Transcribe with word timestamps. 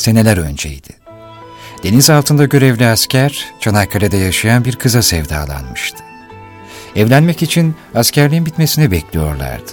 seneler 0.00 0.36
önceydi. 0.36 0.88
Deniz 1.84 2.10
altında 2.10 2.44
görevli 2.44 2.86
asker 2.86 3.44
Çanakkale'de 3.60 4.16
yaşayan 4.16 4.64
bir 4.64 4.76
kıza 4.76 5.02
sevdalanmıştı. 5.02 5.98
Evlenmek 6.96 7.42
için 7.42 7.74
askerliğin 7.94 8.46
bitmesini 8.46 8.90
bekliyorlardı. 8.90 9.70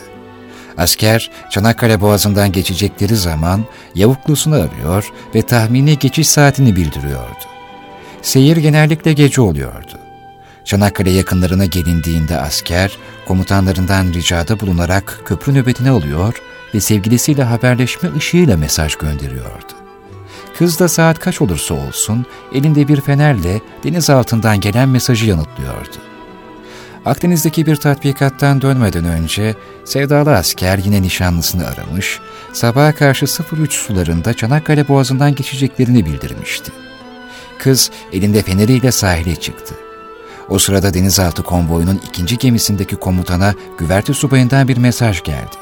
Asker 0.78 1.32
Çanakkale 1.50 2.02
Boğazı'ndan 2.02 2.52
geçecekleri 2.52 3.16
zaman 3.16 3.66
yavuklusunu 3.96 4.56
arıyor 4.56 5.12
ve 5.36 5.42
tahmini 5.42 6.00
geçiş 6.00 6.28
saatini 6.28 6.76
bildiriyordu. 6.76 7.46
Seyir 8.22 8.58
genellikle 8.58 9.14
gece 9.14 9.42
oluyordu. 9.42 10.00
Çanakkale 10.66 11.12
yakınlarına 11.12 11.66
gelindiğinde 11.66 12.38
asker 12.38 12.98
komutanlarından 13.28 14.14
ricada 14.14 14.60
bulunarak 14.60 15.22
köprü 15.26 15.54
nöbetine 15.54 15.90
alıyor 15.90 16.42
ve 16.74 16.80
sevgilisiyle 16.80 17.44
haberleşme 17.44 18.10
ışığıyla 18.18 18.58
mesaj 18.58 18.96
gönderiyordu. 18.96 19.87
Kız 20.58 20.80
da 20.80 20.88
saat 20.88 21.20
kaç 21.20 21.42
olursa 21.42 21.74
olsun 21.74 22.26
elinde 22.54 22.88
bir 22.88 23.02
fenerle 23.02 23.62
deniz 23.84 24.10
altından 24.10 24.60
gelen 24.60 24.90
mesajı 24.90 25.26
yanıtlıyordu. 25.26 25.98
Akdeniz'deki 27.06 27.66
bir 27.66 27.76
tatbikattan 27.76 28.62
dönmeden 28.62 29.06
önce 29.06 29.56
sevdalı 29.86 30.36
asker 30.36 30.78
yine 30.78 31.02
nişanlısını 31.02 31.68
aramış, 31.68 32.20
sabaha 32.54 32.96
karşı 32.96 33.26
03 33.52 33.74
sularında 33.74 34.34
Çanakkale 34.34 34.88
Boğazı'ndan 34.88 35.36
geçeceklerini 35.36 36.06
bildirmişti. 36.06 36.72
Kız 37.60 37.92
elinde 38.14 38.42
feneriyle 38.42 38.92
sahile 38.92 39.36
çıktı. 39.36 39.76
O 40.50 40.60
sırada 40.60 40.94
denizaltı 40.94 41.44
konvoyunun 41.44 42.02
ikinci 42.10 42.38
gemisindeki 42.38 42.96
komutana 42.96 43.54
güverte 43.78 44.14
subayından 44.14 44.68
bir 44.68 44.78
mesaj 44.78 45.24
geldi. 45.24 45.56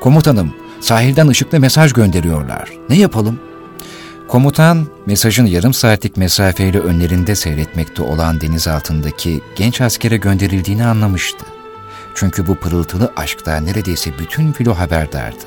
Komutanım, 0.00 0.54
sahilden 0.80 1.28
ışıklı 1.28 1.60
mesaj 1.60 1.92
gönderiyorlar. 1.92 2.72
Ne 2.88 2.96
yapalım?'' 2.96 3.53
Komutan, 4.34 4.86
mesajın 5.06 5.46
yarım 5.46 5.74
saatlik 5.74 6.16
mesafeyle 6.16 6.78
önlerinde 6.78 7.34
seyretmekte 7.34 8.02
olan 8.02 8.40
deniz 8.40 8.68
altındaki 8.68 9.40
genç 9.56 9.80
askere 9.80 10.16
gönderildiğini 10.16 10.86
anlamıştı. 10.86 11.46
Çünkü 12.14 12.46
bu 12.46 12.54
pırıltılı 12.54 13.12
aşkta 13.16 13.56
neredeyse 13.56 14.18
bütün 14.18 14.52
filo 14.52 14.74
haberdardı. 14.74 15.44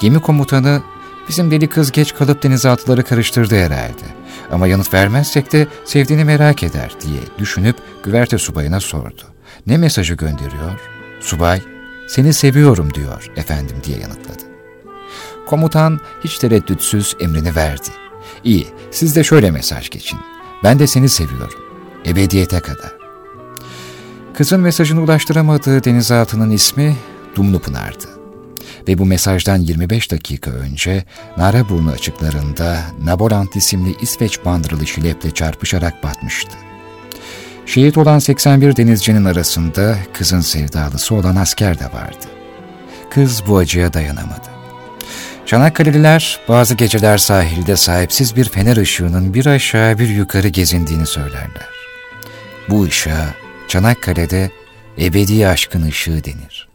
Gemi 0.00 0.20
komutanı, 0.20 0.82
bizim 1.28 1.50
deli 1.50 1.68
kız 1.68 1.92
geç 1.92 2.14
kalıp 2.14 2.42
denizaltıları 2.42 3.04
karıştırdı 3.04 3.56
herhalde. 3.56 4.04
Ama 4.52 4.66
yanıt 4.66 4.94
vermezsek 4.94 5.52
de 5.52 5.66
sevdiğini 5.84 6.24
merak 6.24 6.62
eder 6.62 6.92
diye 7.00 7.20
düşünüp 7.38 7.76
güverte 8.04 8.38
subayına 8.38 8.80
sordu. 8.80 9.22
Ne 9.66 9.76
mesajı 9.76 10.14
gönderiyor? 10.14 10.80
Subay, 11.20 11.62
seni 12.08 12.32
seviyorum 12.32 12.94
diyor 12.94 13.30
efendim 13.36 13.76
diye 13.84 13.98
yanıtladı. 13.98 14.51
Komutan 15.46 16.00
hiç 16.24 16.38
tereddütsüz 16.38 17.16
emrini 17.20 17.56
verdi. 17.56 17.88
İyi, 18.44 18.66
siz 18.90 19.16
de 19.16 19.24
şöyle 19.24 19.50
mesaj 19.50 19.90
geçin. 19.90 20.18
Ben 20.64 20.78
de 20.78 20.86
seni 20.86 21.08
seviyorum. 21.08 21.60
Ebediyete 22.06 22.60
kadar. 22.60 22.92
Kızın 24.34 24.60
mesajını 24.60 25.02
ulaştıramadığı 25.02 25.84
denizaltının 25.84 26.50
ismi 26.50 26.96
Dumlu 27.36 27.58
Pınar'dı. 27.58 28.04
Ve 28.88 28.98
bu 28.98 29.06
mesajdan 29.06 29.56
25 29.56 30.10
dakika 30.10 30.50
önce 30.50 31.04
Naraburnu 31.36 31.90
açıklarında 31.90 32.80
Nabolant 33.04 33.56
isimli 33.56 33.96
İsveç 34.00 34.44
bandırılı 34.44 34.86
şileple 34.86 35.30
çarpışarak 35.30 36.02
batmıştı. 36.02 36.56
Şehit 37.66 37.98
olan 37.98 38.18
81 38.18 38.76
denizcinin 38.76 39.24
arasında 39.24 39.96
kızın 40.12 40.40
sevdalısı 40.40 41.14
olan 41.14 41.36
asker 41.36 41.78
de 41.78 41.84
vardı. 41.84 42.26
Kız 43.10 43.42
bu 43.48 43.56
acıya 43.58 43.92
dayanamadı. 43.92 44.61
Çanakkale'liler 45.46 46.40
bazı 46.48 46.74
geceler 46.74 47.18
sahilde 47.18 47.76
sahipsiz 47.76 48.36
bir 48.36 48.44
fener 48.44 48.76
ışığının 48.76 49.34
bir 49.34 49.46
aşağı 49.46 49.98
bir 49.98 50.08
yukarı 50.08 50.48
gezindiğini 50.48 51.06
söylerler. 51.06 51.68
Bu 52.68 52.84
ışığa 52.84 53.34
Çanakkale'de 53.68 54.50
ebedi 54.98 55.48
aşkın 55.48 55.82
ışığı 55.82 56.24
denir. 56.24 56.71